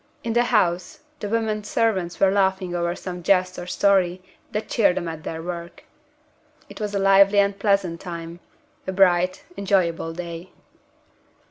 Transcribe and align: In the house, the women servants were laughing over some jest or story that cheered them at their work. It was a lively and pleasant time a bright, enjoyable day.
In 0.23 0.33
the 0.33 0.45
house, 0.45 1.01
the 1.19 1.29
women 1.29 1.63
servants 1.63 2.19
were 2.19 2.31
laughing 2.31 2.73
over 2.73 2.95
some 2.95 3.21
jest 3.21 3.59
or 3.59 3.67
story 3.67 4.19
that 4.51 4.67
cheered 4.67 4.97
them 4.97 5.07
at 5.07 5.23
their 5.23 5.43
work. 5.43 5.83
It 6.69 6.81
was 6.81 6.95
a 6.95 6.97
lively 6.97 7.37
and 7.37 7.59
pleasant 7.59 8.01
time 8.01 8.39
a 8.87 8.93
bright, 8.93 9.43
enjoyable 9.57 10.11
day. 10.11 10.53